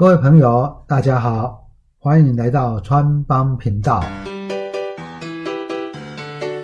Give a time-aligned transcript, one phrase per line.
[0.00, 1.66] 各位朋友，大家好，
[1.98, 4.00] 欢迎来到川帮频道。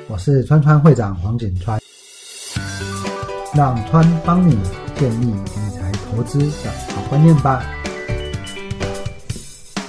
[0.09, 1.81] 我是川川会长黄景川，
[3.53, 4.57] 让川帮你
[4.95, 7.65] 建立理财投资的好观念吧。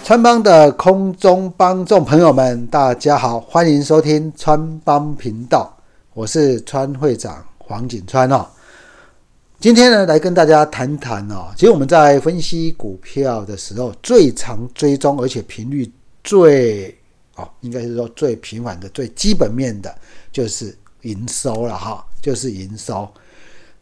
[0.04, 5.72] 川帮的空中帮众朋友们，大家好，欢迎收听川帮频道，
[6.16, 8.44] 我是川会长黄景川哦。
[9.58, 11.52] 今天呢，来跟大家谈谈哦。
[11.56, 15.92] 其实我们在分析股票的时候，最常追踪而且频率
[16.24, 16.96] 最
[17.36, 19.94] 哦，应该是说最频繁的、最基本面的，
[20.32, 22.06] 就是营收了哈。
[22.22, 23.08] 就是营收，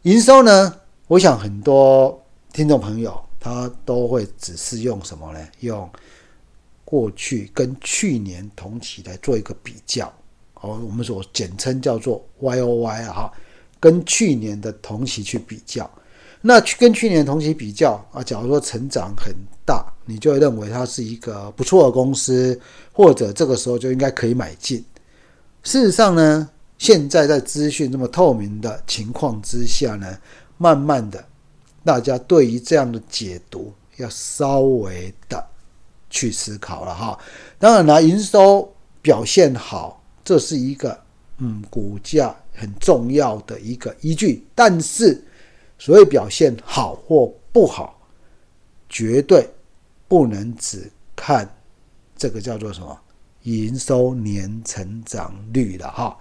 [0.02, 0.74] 营收呢，
[1.06, 5.40] 我想很多听众朋友他都会只是用什么呢？
[5.60, 5.88] 用
[6.84, 10.06] 过去跟去年同期来做一个比较，
[10.60, 13.32] 哦，我们所简称叫做 Y O Y 啊哈。
[13.84, 15.90] 跟去年的同期去比较，
[16.40, 19.34] 那去跟去年同期比较啊，假如说成长很
[19.66, 22.58] 大，你就会认为它是一个不错的公司，
[22.94, 24.82] 或者这个时候就应该可以买进。
[25.64, 30.18] 事实上呢，现在在资讯这么透明的情况之下呢，
[30.56, 31.22] 慢慢的，
[31.84, 35.46] 大家对于这样的解读要稍微的
[36.08, 37.18] 去思考了哈。
[37.58, 38.66] 当然了，营收
[39.02, 40.98] 表现好，这是一个
[41.36, 42.34] 嗯股价。
[42.56, 45.22] 很重要的一个依据，但是
[45.76, 48.00] 所谓表现好或不好，
[48.88, 49.50] 绝对
[50.06, 51.52] 不能只看
[52.16, 52.96] 这个叫做什么
[53.42, 56.16] 营收年成长率的哈。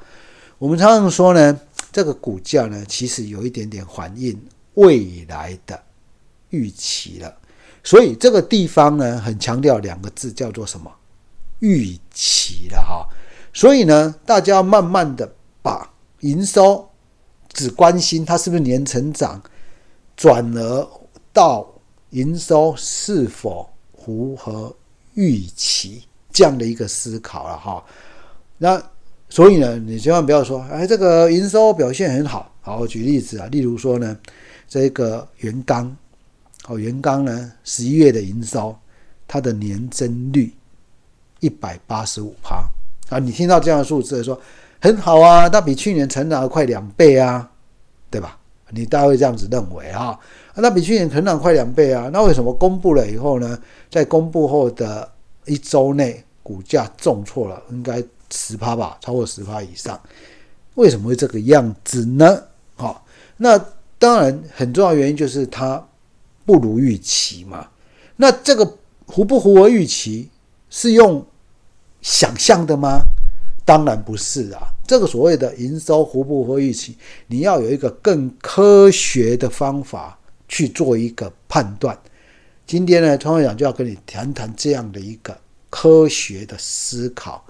[0.57, 1.59] 我们常常说呢，
[1.91, 4.35] 这个股价呢，其实有一点点反映
[4.73, 5.81] 未来的
[6.49, 7.37] 预期了。
[7.83, 10.91] 所以这个地方呢，很强调两个字，叫做什么
[11.59, 13.07] 预期了哈。
[13.53, 15.92] 所以呢，大家慢慢的把。
[16.23, 16.89] 营收
[17.51, 19.41] 只关心它是不是年成长，
[20.15, 20.87] 转而
[21.31, 21.67] 到
[22.11, 23.69] 营收是否
[24.03, 24.73] 符合
[25.15, 27.83] 预期这样的一个思考了哈。
[28.57, 28.81] 那
[29.29, 32.49] 所以呢，你千万不要说，哎，这个营收表现很好。
[32.61, 34.17] 好，我举例子啊，例如说呢，
[34.67, 35.95] 这个元刚，
[36.67, 38.73] 哦，元刚呢，十一月的营收，
[39.27, 40.53] 它的年增率
[41.41, 42.63] 一百八十五趴
[43.09, 43.19] 啊。
[43.19, 44.39] 你听到这样的数字说。
[44.83, 47.49] 很好啊，它比去年成长了快两倍啊，
[48.11, 48.37] 对吧？
[48.71, 50.19] 你大概会这样子认为啊？
[50.55, 53.57] 那比去年成长快两倍啊，那为什么公布了以后呢？
[53.89, 55.09] 在公布后的
[55.45, 59.97] 一周内，股价重挫了，应该十趴吧，超过十趴以上，
[60.75, 62.43] 为什么会这个样子呢？
[62.75, 63.05] 好，
[63.37, 63.57] 那
[63.97, 65.81] 当然很重要原因就是它
[66.45, 67.69] 不如预期嘛。
[68.17, 68.65] 那这个
[69.07, 70.29] 符不符合预期，
[70.69, 71.25] 是用
[72.01, 72.99] 想象的吗？
[73.65, 76.97] 当然不是啊，这个所谓的营收符不符合预期，
[77.27, 80.19] 你要有一个更科学的方法
[80.49, 81.97] 去做一个判断。
[82.67, 85.37] 今天呢，川会长就要跟你谈谈这样的一个
[85.69, 87.45] 科学的思考，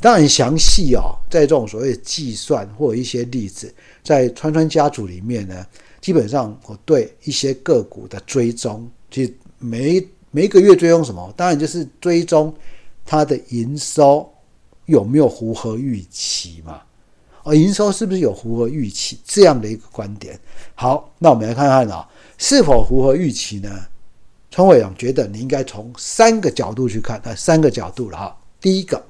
[0.00, 5.66] 当然详细哦，在这种所谓的计算或一些例子，在川川家族里面呢，
[6.00, 12.54] 基本上我对一些个股的追踪，其实每每一个月追踪什么，当然就是追踪
[13.04, 14.26] 它的营收。
[14.88, 16.80] 有没有符合预期嘛？
[17.42, 20.38] 哦，营收是不是有符合预期这样的一个观点？
[20.74, 23.70] 好，那我们来看看啊，是否符合预期呢？
[24.50, 28.36] 川委长觉得你应该从三个角度去看，那三个角度了哈。
[28.62, 29.04] 第一个，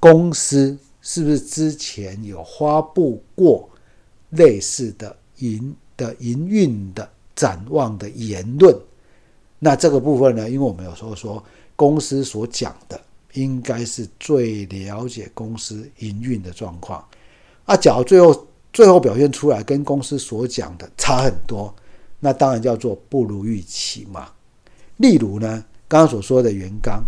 [0.00, 3.68] 公司是不是之前有发布过
[4.30, 8.74] 类似的营的营运的展望的言论？
[9.58, 11.44] 那这个部分呢，因为我们有时候说
[11.76, 12.98] 公司所讲的。
[13.34, 17.04] 应该是最了解公司营运的状况
[17.64, 17.76] 啊。
[17.76, 21.74] 假如最后最后表现出来跟公司所讲的差很多，
[22.20, 24.28] 那当然叫做不如预期嘛。
[24.96, 27.02] 例如呢，刚刚所说的元刚，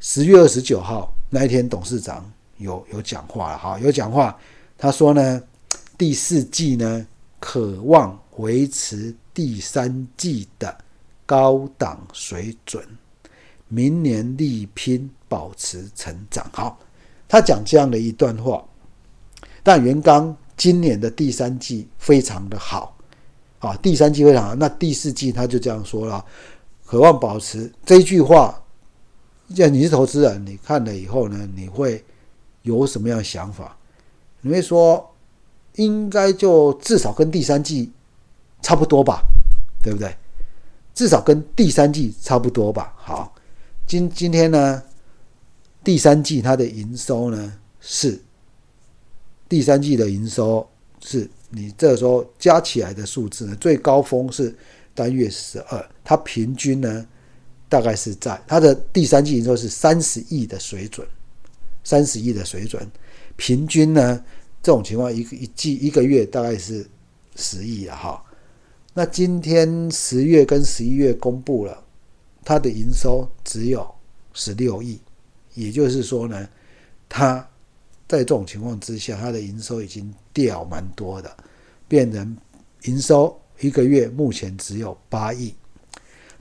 [0.00, 4.38] 十月二十九号那一天，董事长有有讲话了哈，有讲话，
[4.76, 5.42] 他说呢，
[5.96, 7.06] 第四季呢，
[7.40, 10.76] 渴望维持第三季的
[11.24, 12.84] 高档水准。
[13.74, 16.46] 明年力拼保持成长。
[16.52, 16.78] 好，
[17.26, 18.62] 他讲这样的一段话。
[19.62, 22.94] 但元刚今年的第三季非常的好，
[23.60, 24.54] 啊，第三季非常好。
[24.54, 26.22] 那第四季他就这样说了，
[26.84, 28.62] 渴望保持这句话。
[29.54, 32.04] 既然你是投资人，你看了以后呢，你会
[32.60, 33.74] 有什么样的想法？
[34.42, 35.14] 你会说，
[35.76, 37.90] 应该就至少跟第三季
[38.60, 39.22] 差不多吧，
[39.82, 40.14] 对不对？
[40.94, 42.92] 至少跟第三季差不多吧。
[42.98, 43.32] 好。
[43.86, 44.82] 今今天呢，
[45.84, 48.18] 第三季它的营收呢是
[49.48, 50.66] 第三季的营收
[51.00, 54.54] 是你这时候加起来的数字呢，最高峰是
[54.94, 57.06] 单月十二，它平均呢
[57.68, 61.06] 大概是在它的第三季营收是三十亿的水准，
[61.84, 62.90] 三十亿的水准，
[63.36, 64.24] 平均呢
[64.62, 66.86] 这种情况一个一季一个月大概是
[67.36, 68.24] 十亿了哈。
[68.94, 71.82] 那今天十月跟十一月公布了，
[72.44, 73.88] 它的营收只有
[74.32, 75.00] 十六亿，
[75.54, 76.48] 也就是说呢，
[77.08, 77.38] 它
[78.08, 81.36] 在这种情况之下，它的营收已经掉蛮多的，
[81.88, 82.36] 变成
[82.84, 85.54] 营收一个月目前只有八亿。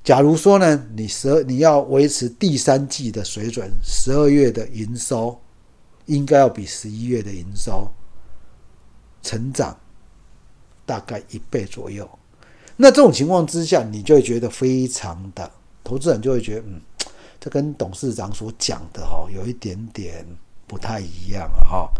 [0.03, 5.39] 假如说呢，你十二你要维持第三季的水准，十二月的营收
[6.07, 7.87] 应该要比十一月的营收
[9.21, 9.79] 成长
[10.85, 12.09] 大概一倍左右。
[12.75, 15.51] 那这种情况之下，你就会觉得非常的，
[15.83, 16.81] 投资人就会觉得，嗯，
[17.39, 20.25] 这跟董事长所讲的哈，有一点点
[20.67, 21.91] 不太一样啊哈。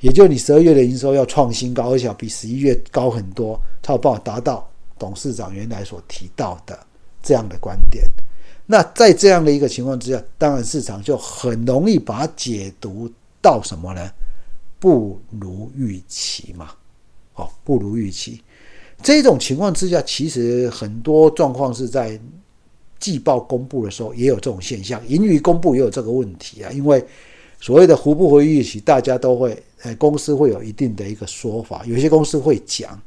[0.00, 4.66] 也就你十二月的营收要创新高，而且比十一月高很多，才有办法达到
[4.98, 6.78] 董事长原来所提到的
[7.22, 8.04] 这样的观点。
[8.64, 13.10] 那在这样的一个情况之下，当然市场就很容易把它解读
[13.42, 14.10] 到什么呢？
[14.78, 16.70] 不如预期嘛，
[17.34, 18.42] 哦，不如预期。
[19.02, 22.18] 这种情况之下，其实很多状况是在
[23.00, 26.70] 季报公布的时候也有这种现象，盈余公布也有这个问题啊。
[26.70, 27.04] 因为
[27.60, 33.00] 所谓的胡不回预期，大家都会，呃，公司会有一定的一个说法，有些公司会讲，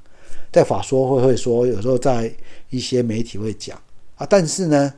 [0.51, 2.31] 在法说会会说，有时候在
[2.69, 3.79] 一些媒体会讲
[4.15, 4.93] 啊，但是呢，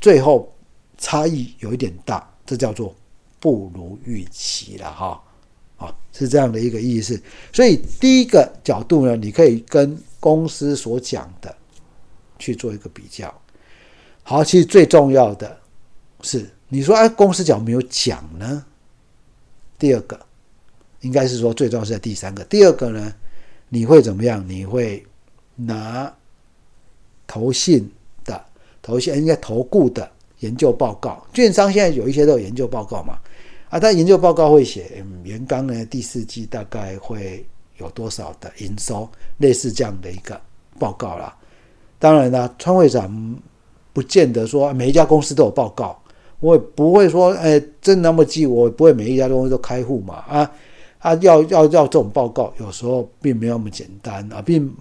[0.00, 0.52] 最后
[0.98, 2.94] 差异有一点大，这叫做
[3.38, 5.22] 不如预期了哈，
[5.76, 7.20] 啊，是这样的一个意思。
[7.52, 11.54] 所以第一个角度呢，你可以跟公司所讲的
[12.38, 13.32] 去做一个比较，
[14.30, 15.58] 好，其实最重要的
[16.22, 18.64] 是，你说哎，公司讲没有讲呢？
[19.76, 20.16] 第二个
[21.00, 23.12] 应该是说最重要是在第三个，第二个呢，
[23.68, 24.48] 你会怎么样？
[24.48, 25.04] 你会
[25.56, 26.14] 拿
[27.26, 27.90] 投信
[28.24, 28.40] 的
[28.80, 33.18] 投信应该投顾的研究报告，券商现在有一些都有研究报告嘛？
[33.68, 37.44] 啊，但研究报告会写，嗯，元刚呢第四季大概会。
[37.78, 40.38] 有多少的营收，类似这样的一个
[40.78, 41.34] 报告啦。
[41.98, 43.10] 当然啦，川会长
[44.00, 46.02] 不见得说每一家公司都有报告，
[46.38, 50.14] 我也不会说，哎，真那么记，我不会每一家公司都开户嘛。
[50.26, 50.50] 啊
[51.00, 54.74] 啊，要要要这种报告，有时候并没有那么简单啊，并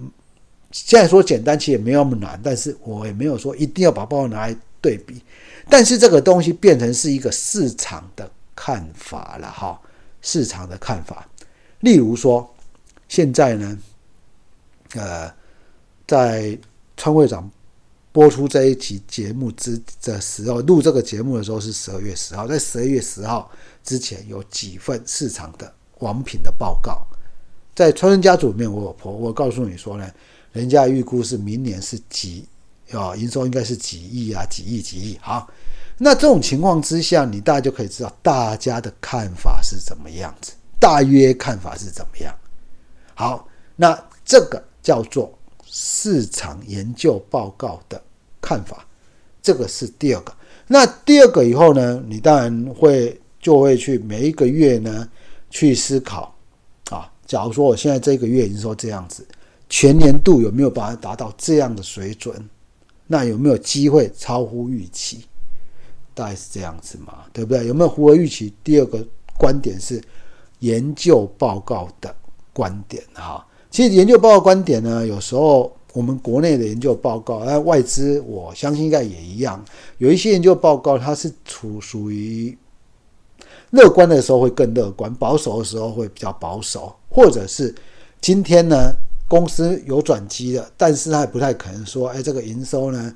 [0.71, 2.39] 现在说简单，其实也没有那么难。
[2.41, 5.21] 但是我也没有说一定要把报告拿来对比。
[5.67, 9.77] 但是这个东西变成是一个市场的看法了哈，
[10.21, 11.27] 市场的看法，
[11.81, 12.49] 例如说。
[13.07, 13.79] 现在呢，
[14.93, 15.33] 呃，
[16.05, 16.55] 在
[16.95, 17.49] 川会长
[18.11, 23.49] 播出这一期节目之的时候，录这个节目的时候是十二月十号，在十二月十号
[23.83, 27.05] 之前有几份市场的王品的报告，
[27.75, 30.11] 在川人家族里面，我我我告诉你说呢，
[30.51, 32.47] 人家预估是明年是几
[32.91, 35.17] 啊，营收应该是几亿啊，几亿几亿。
[35.21, 35.47] 好，
[35.99, 42.35] 那这种情况之下，你大家就可以知道大家的看法是怎么样子，大约看法是怎么样。
[43.13, 43.95] 好，那
[44.25, 45.31] 这个叫做
[45.81, 48.01] 市场研究报告的
[48.41, 48.85] 看法，
[49.41, 50.33] 这个是第二个。
[50.67, 55.07] 那第二个以后呢，你当然会就会去每一个月呢
[55.49, 56.35] 去思考
[56.91, 59.25] 啊，假如说我现在这个月营收这样子，
[59.69, 62.49] 全年度有没有把它达到这样的水准？
[63.07, 65.23] 那有没有机会超乎预期？
[66.13, 67.65] 大概是这样子嘛，对不对？
[67.65, 68.53] 有没有符合预期？
[68.65, 69.03] 第二个
[69.37, 70.03] 观点是
[70.59, 72.13] 研究报告的。
[72.51, 79.63] 观点哈，其实研究报告观点呢，有时候我们国内的研究报告，那，外资我相信应该也一样，
[79.97, 82.57] 有一些研究报告它是处属于
[83.71, 87.73] 乐观的时候会更乐观，保守的时候会比较保守，或者是
[88.21, 88.93] 今天呢
[89.27, 93.15] 公司有转机了，但是它也不太可能说，哎，这个营收呢。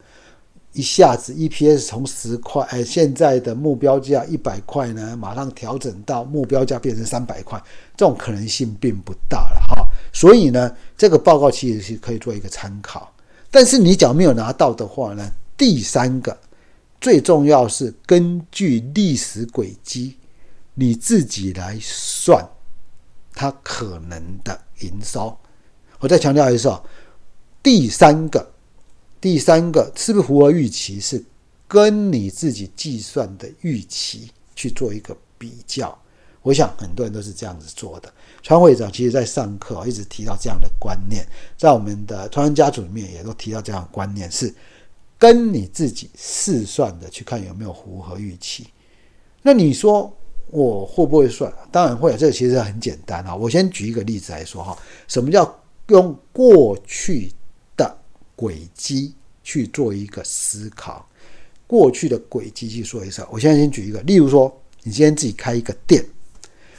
[0.74, 7.62] 一下子 EPS 从十块，哎，现在的目标价一百块呢，马上调整到目标价变成三百块，
[7.96, 9.88] 这种可能性并不大了哈。
[10.12, 13.14] 所以呢，这个报告其实是可以做一个参考。
[13.52, 16.36] 但是你假如没有拿到的话呢，第三个
[17.00, 20.18] 最重要是根据历史轨迹，
[20.74, 22.44] 你自己来算
[23.36, 25.38] 它可能的营收。
[26.00, 26.82] 我再强调一次啊，
[27.62, 28.53] 第三个。
[29.24, 31.00] 第三个是不是符合预期？
[31.00, 31.24] 是
[31.66, 35.98] 跟你自己计算的预期去做一个比较。
[36.42, 38.14] 我想很多人都是这样子做的。
[38.42, 41.26] 川会长其实在上课一直提到这样的观念，
[41.58, 44.54] 在我们的川家族里面也都提到这样的观念，是
[45.18, 48.68] 跟你自己试算的去看有没有符合预期。
[49.42, 50.14] 那你说
[50.50, 51.50] 我会不会算？
[51.72, 52.14] 当然会。
[52.18, 53.34] 这个其实很简单啊。
[53.34, 54.78] 我先举一个例子来说哈，
[55.08, 57.32] 什么叫用过去？
[58.44, 61.08] 轨迹去做一个思考，
[61.66, 63.26] 过去的轨迹去说一下。
[63.32, 66.06] 我现在先举一个，例如说，你今天自己开一个店。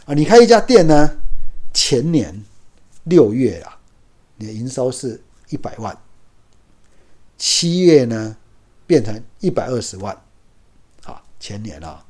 [0.04, 1.08] 啊，你开一家店呢，
[1.72, 2.38] 前年
[3.04, 3.80] 六月啊，
[4.36, 5.18] 你的营收是
[5.48, 5.98] 一百万，
[7.38, 8.36] 七月呢
[8.86, 10.14] 变成一百二十万，
[11.04, 12.04] 啊，前年啊，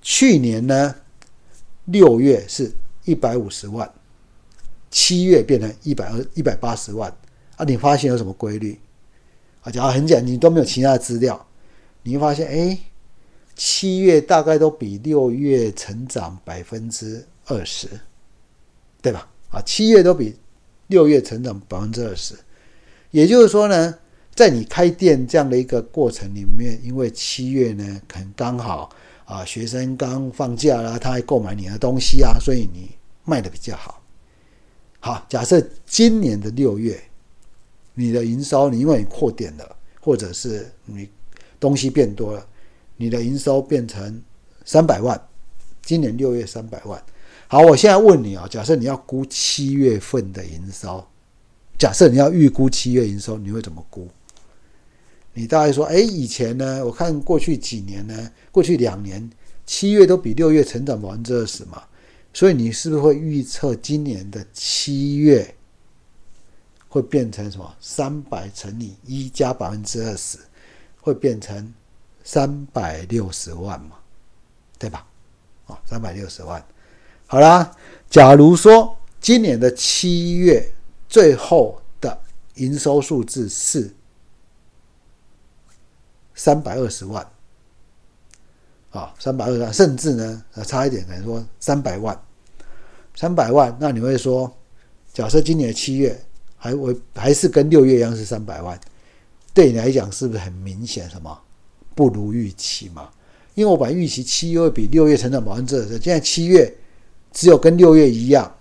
[0.00, 0.92] 去年呢
[1.84, 2.74] 六月是
[3.04, 3.88] 一百五十万，
[4.90, 7.16] 七月变成一百二一百八十万。
[7.62, 8.76] 啊，你发现有什么规律？
[9.60, 11.46] 啊，假如很简单，你都没有其他的资料，
[12.02, 12.76] 你会发现，哎，
[13.54, 17.88] 七月大概都比六月成长百分之二十，
[19.00, 19.28] 对吧？
[19.50, 20.34] 啊，七月都比
[20.88, 22.34] 六月成长百分之二十，
[23.12, 23.96] 也就是说呢，
[24.34, 28.90] 在你开店这样的一个过程里面，因为七月呢，可能刚好
[29.24, 32.90] 啊，学生刚放假啦，他还购买你的东西啊，所以你
[33.24, 34.02] 卖的比较好。
[34.98, 37.00] 好，假设今年的六月。
[37.94, 41.08] 你的营收，你因为你扩点了，或者是你
[41.60, 42.46] 东西变多了，
[42.96, 44.22] 你的营收变成
[44.64, 45.20] 三百万，
[45.82, 47.02] 今年六月三百万。
[47.48, 51.04] 好，我现在问你啊，假设你要估七月份的营收，
[51.78, 54.08] 假设你要预估七月营收，你会怎么估？
[55.34, 59.30] 你大概说，哎，以前呢，我看过去几年呢，过去两年
[59.66, 61.82] 七月都比六月成长百分之二十嘛，
[62.32, 65.54] 所以你是不是会预测今年的七月？
[66.92, 67.74] 会变成什么？
[67.80, 70.38] 三百乘以一加百分之二十，
[71.00, 71.72] 会变成
[72.22, 73.96] 三百六十万嘛？
[74.78, 75.06] 对吧？
[75.68, 76.62] 啊，三百六十万。
[77.26, 77.74] 好啦，
[78.10, 80.70] 假如说今年的七月
[81.08, 82.20] 最后的
[82.56, 83.90] 营收数字是
[86.34, 87.26] 三百二十万，
[88.90, 92.22] 啊，三百二十万，甚至呢，差一点可能说三百万，
[93.14, 94.54] 三百万，那你会说，
[95.14, 96.22] 假设今年的七月。
[96.62, 98.78] 还我还是跟六月一样是三百万，
[99.52, 101.10] 对你来讲是不是很明显？
[101.10, 101.36] 什么
[101.92, 103.08] 不如预期嘛？
[103.56, 106.72] 因为我把预期七月比六月成长百分之二十，现在七月
[107.32, 108.54] 只有跟六月一样，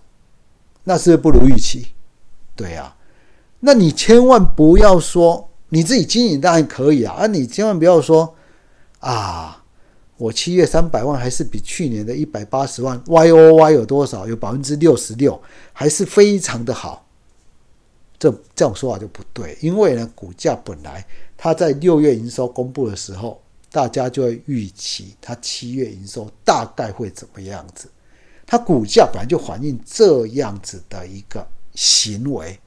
[0.83, 1.89] 那是不如预期。
[2.55, 2.91] 对呀，
[3.59, 8.33] 那你千万不要说你自己经营当然可以啊，啊，你千万不要说
[8.99, 9.63] 啊，
[10.17, 14.27] 我七月三百万还是比去年的一百八十万 Y O Y 有多少？
[14.27, 15.39] 有百分之六十六，
[15.71, 17.05] 还是非常的好。
[18.21, 21.03] 这这种说法就不对，因为呢，股价本来
[21.35, 27.89] 它在六月营收公布的时候，大家就会预期它七月营收大概会怎么样子，
[28.45, 32.59] 它股价本来就反映这样子的一个行为，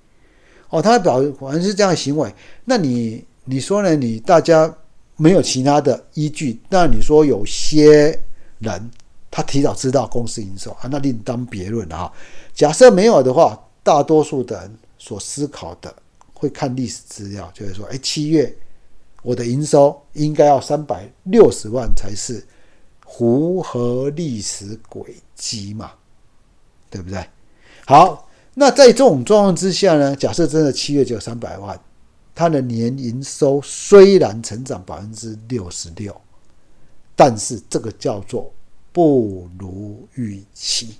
[0.71, 2.35] 哦，它表反正是这样的行为，
[2.65, 3.95] 那你你说呢？
[3.95, 4.75] 你大家
[5.15, 8.21] 没有其他的依据，那你说有些
[8.59, 8.91] 人
[9.31, 12.13] 他提早知道公司营收啊，那另当别论啊。
[12.53, 14.69] 假设没有的话，大多数的。
[15.05, 15.95] 所思考的
[16.33, 18.57] 会看历史资料，就会说：哎，七月
[19.23, 22.43] 我的营收应该要三百六十万才是
[23.07, 25.93] 符合历史轨迹嘛，
[26.89, 27.23] 对不对？
[27.85, 31.79] 好，那在这种状况之下呢，假设真的七月只有三百万，
[32.35, 36.19] 它的年营收虽然成长百分之六十六，
[37.15, 38.51] 但是这个叫做
[38.91, 40.97] 不如预期。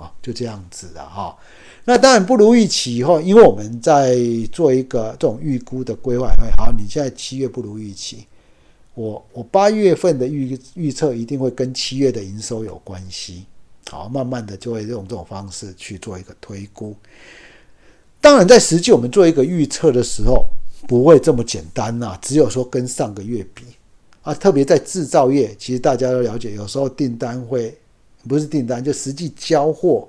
[0.00, 1.36] 啊，就这样子的哈。
[1.84, 4.16] 那当然不如预期以后，因为我们在
[4.50, 6.32] 做一个这种预估的规划。
[6.56, 8.26] 好，你现在七月不如预期，
[8.94, 13.44] 我我八月份的预预测一定会跟七月的营收有关系。
[13.90, 16.96] 好，慢慢的就会用这种方式去做一个推估。
[18.20, 20.46] 当然，在实际我们做一个预测的时候，
[20.86, 22.16] 不会这么简单呐。
[22.22, 23.64] 只有说跟上个月比
[24.22, 27.76] 啊，特别在制造业，其实大家都了解，有时候订单会。
[28.28, 30.08] 不是订单，就实际交货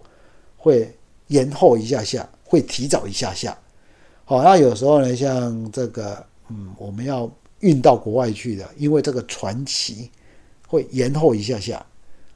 [0.58, 0.94] 会
[1.28, 3.58] 延后一下下，会提早一下下。
[4.26, 7.30] 好，那有时候呢，像这个，嗯，我们要
[7.62, 10.10] 运到国外去的，因为这个传奇
[10.68, 11.86] 会延后一下下。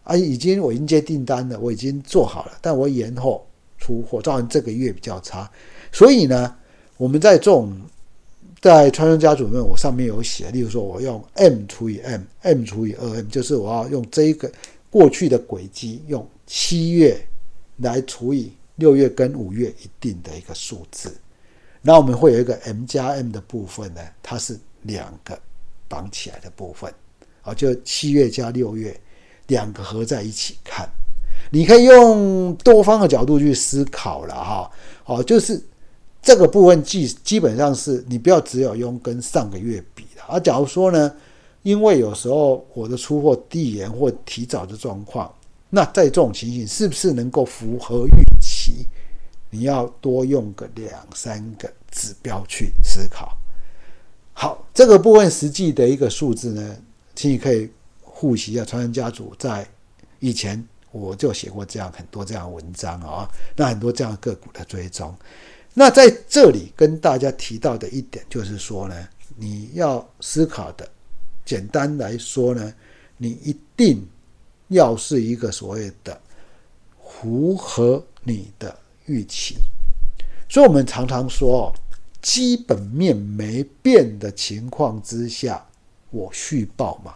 [0.03, 3.46] 啊，已经我已经接订单了，我已经做好了，但我延后
[3.77, 5.50] 出货，造成这个月比较差。
[5.91, 6.55] 所以呢，
[6.98, 7.75] 我们在这种
[8.62, 14.50] 在川商家族里面，我上面有写，例如说我用 M 除以 M，M 除以二 M，就是我要用这一个。
[14.96, 17.22] 过去的轨迹用七月
[17.80, 21.14] 来除以六月跟五月一定的一个数字，
[21.82, 25.38] 那我们会有一个 M 加 M 的部分呢，它是两个
[25.90, 26.90] 绑起来的部分，
[27.42, 28.98] 啊，就七月加六月
[29.48, 30.88] 两个合在一起看，
[31.52, 34.72] 你可以用多方的角度去思考了哈，
[35.04, 35.62] 好，就是
[36.22, 41.14] 这个部分基基本上是你不要只有用跟上个月比的，而假如说呢？
[41.66, 45.34] 因为有时候我的出货递延或提早的状况，
[45.68, 48.86] 那在这种情形是不是能够符合预期？
[49.50, 53.36] 你要多用个两三个指标去思考。
[54.32, 56.78] 好，这个部分实际的一个数字呢，
[57.16, 57.68] 请你可以
[58.14, 58.64] 复习一下。
[58.64, 59.68] 传人家族在
[60.20, 65.12] 以前我就写过这样很多这样文章啊，那很多这样个股的追踪。
[65.74, 70.88] 那在这里跟大家提到的一点就是说呢，你要思考的，
[71.46, 72.74] 简单来说呢，
[73.18, 74.06] 你一定
[74.68, 76.20] 要是一个所谓的
[77.00, 79.56] 符合你的预期。
[80.50, 81.74] 所以我们常常说。
[82.22, 85.64] 基本面没变的情况之下，
[86.10, 87.14] 我续报嘛，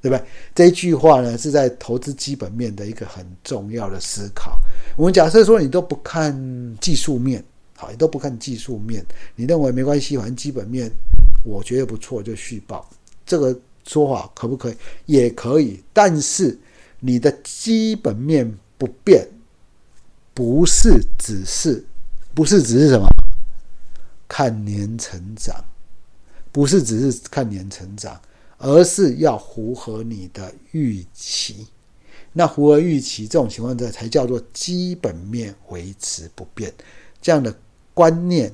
[0.00, 0.24] 对不对？
[0.54, 4.56] 这一句话呢，是在投资基本面的一个很重要的思考。
[4.96, 6.32] 我们假设说你都不看
[6.80, 7.44] 技术面，
[7.76, 9.04] 好，你都不看技术面，
[9.34, 10.88] 你认为没关系，反正基本面
[11.44, 12.88] 我觉得不错就续报，
[13.30, 13.56] 这个
[13.86, 14.76] 说法可不可以？
[15.06, 16.58] 也可以，但是
[16.98, 19.24] 你的基本面不变，
[20.34, 21.86] 不是只是，
[22.34, 23.06] 不是只是什么？
[24.26, 25.64] 看年成长，
[26.50, 28.20] 不是只是看年成长，
[28.58, 31.68] 而是要符合你的预期。
[32.32, 36.74] 那符合预期这种情况下，才叫做基本面维持不变。
[37.22, 37.56] 这样的
[37.94, 38.52] 观念，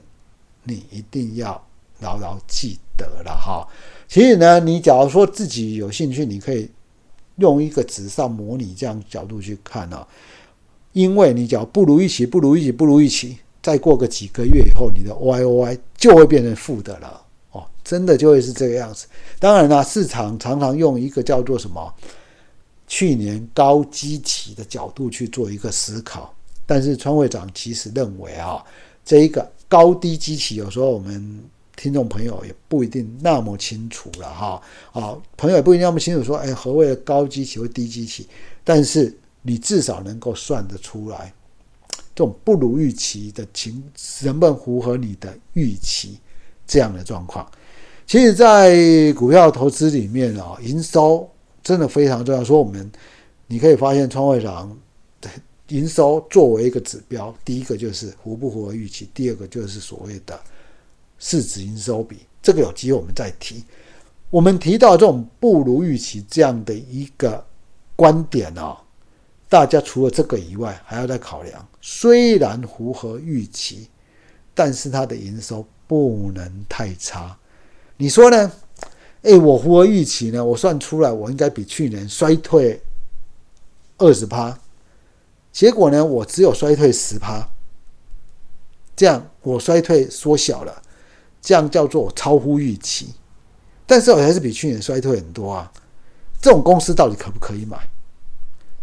[0.64, 1.66] 你一定要
[2.00, 3.66] 牢牢记得了哈。
[4.08, 6.70] 其实呢，你假如说自己有兴趣，你可以
[7.36, 10.06] 用一个纸上模拟这样角度去看啊。
[10.92, 13.36] 因为你只要不如预期，不如预期，不如预期。
[13.62, 19.08] 再过个几个月以后，你的 Y O Y 就会变成负的了哦，真的就会是这个样子。
[19.40, 21.92] 当然啦，市场常常用一个叫做什么
[22.86, 26.32] 去年高基期的角度去做一个思考，
[26.64, 28.62] 但是川会长其实认为啊，
[29.04, 31.42] 这一个高低基期，有时候我们
[31.76, 34.60] 听众朋友也不一定那么清楚了哈。
[34.92, 38.26] 啊，朋友也不一定那么清楚说，哎，何谓高机器或低机器？
[38.64, 41.32] 但是你至少能够算得出来。
[42.14, 43.84] 这种不如预期的情，
[44.22, 46.18] 能不能符合你的预期？
[46.68, 47.48] 这样的状况，
[48.08, 51.30] 其实，在股票投资里面啊，营收
[51.62, 52.42] 真的非常重要。
[52.42, 52.90] 说我们，
[53.46, 54.76] 你可以发现，创会长
[55.20, 55.30] 的
[55.68, 60.36] 营收作为一个指标，第一个就是符不符合预期，第二个就是所谓的
[61.18, 62.20] 市值营收比。
[62.42, 63.64] 这个有机会我们再提。
[64.30, 67.44] 我们提到这种不如预期这样的一个
[67.94, 68.76] 观点啊。
[69.48, 71.68] 大家除了这个以外，还要再考量。
[71.80, 73.88] 虽然符合预期，
[74.54, 77.36] 但是它的营收不能太差。
[77.96, 78.52] 你说呢？
[79.22, 82.80] 哎，我符合预期呢，我算出来我应该比去年衰退
[83.98, 84.56] 二十趴，
[85.52, 87.48] 结果呢，我只有衰退十趴，
[88.94, 90.82] 这样我衰退缩小了，
[91.46, 93.14] 这样叫做超乎预期。
[93.86, 95.72] 但是我还是比去年衰退很多啊。
[96.42, 97.78] 这种公司到底可不可以买？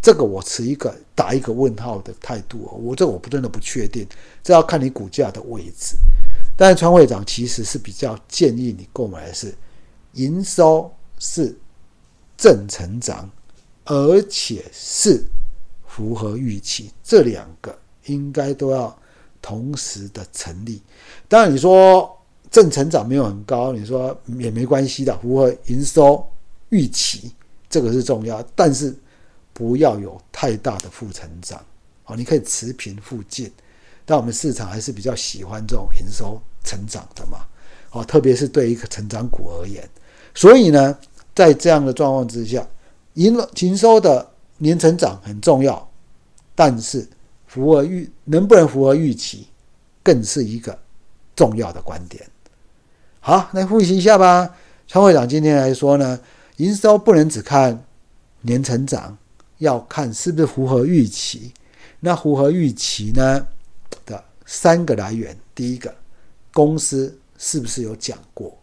[0.00, 4.06] 这个我持一个打一个问号的态度我这我不真的不确定，
[4.42, 5.96] 这要看你股价的位置。
[6.56, 9.54] 但是川会长其实是比较建议你购买的是
[10.14, 11.54] 营收是
[12.36, 13.30] 正成长，
[13.84, 15.22] 而且是
[15.86, 18.98] 符合预期，这两个应该都要
[19.42, 20.82] 同时的成立。
[21.28, 22.18] 当然你说
[22.54, 26.24] 正成长没有很高，你说也没关系的，符合营收
[26.70, 27.30] 预期
[27.68, 28.96] 这个是重要，但是。
[29.56, 31.64] 不要有太大的负成长，
[32.06, 33.48] 哦，你可以持平附近，
[34.04, 37.46] 但我们市场还是比较喜欢这种营收成长的嘛，
[37.92, 39.88] 哦，特别是对一个成长股而言，
[40.34, 40.98] 所以呢，
[41.36, 42.66] 在这样的状况之下，
[43.12, 45.88] 营营收的年成长很重要，
[46.56, 47.08] 但是
[47.46, 49.46] 符合预能不能符合预期，
[50.02, 50.76] 更是一个
[51.36, 52.28] 重要的观点。
[53.26, 54.54] 好，来复习一下吧。
[54.86, 56.20] 川会长今天来说呢，
[56.58, 57.82] 营收不能只看
[58.42, 59.16] 年成长。
[59.56, 61.50] 要看是不是符合预期，
[62.00, 63.46] 那符合预期呢
[64.04, 65.94] 的三个来源，第一个，
[66.52, 68.54] 公司是不是有讲过？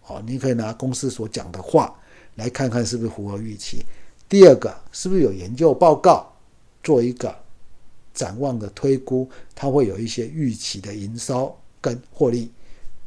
[0.00, 1.94] 好，你可以拿公司所讲的话
[2.34, 3.84] 来看看是不是符合预期。
[4.28, 6.28] 第二个，是不是有研究报告
[6.82, 7.32] 做一个
[8.12, 12.50] 展望的推估，它会有一些预期的营收跟获利。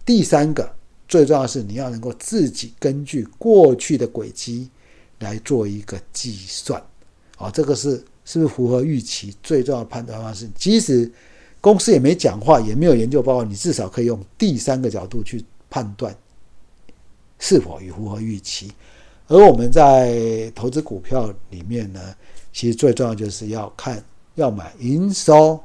[0.06, 0.74] 第三个，
[1.14, 4.68] 最重要的是你要能够自己根据过去的轨迹
[5.20, 6.84] 来做一个计算。
[7.38, 9.32] 啊，这个是是不是符合预期？
[9.44, 11.12] 最重要的判断方式，即使
[11.62, 16.18] 公司也没讲话，也没有研究报告，你至少可以用第三个角度去判断
[17.38, 18.72] 是否与符合预期。
[19.28, 22.02] 而我们在投资股票里面呢，
[22.52, 25.60] 其实最重要就是要看要买营收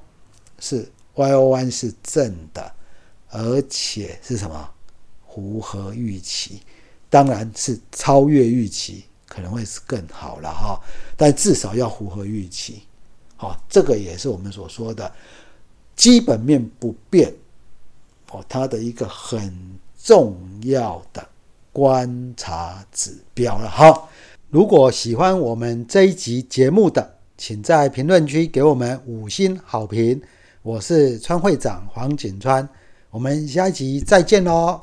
[0.59, 2.71] 是 Y O Y 是正的，
[3.31, 4.71] 而且是什么
[5.33, 6.63] 符合预期，
[7.09, 9.05] 当然是超越预期。
[9.31, 10.81] 可能会是更好了哈，
[11.15, 12.83] 但至少要符合预期，
[13.37, 15.13] 好，这个也是我们所说的
[15.95, 17.33] 基本面不变
[18.31, 21.29] 哦，它的一个很重要的
[21.75, 23.69] 观察指标了。
[23.69, 24.09] 哈，
[24.49, 30.21] 如果喜欢我们这一集节目的，请在评论区给我们五星好评。
[30.63, 32.67] 我是川会长黄景川，
[33.19, 34.81] 我们下一集再见喽